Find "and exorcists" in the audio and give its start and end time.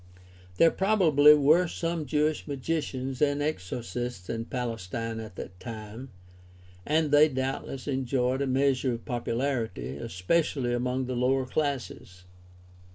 3.21-4.31